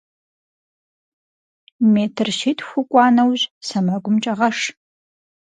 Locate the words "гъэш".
4.37-4.59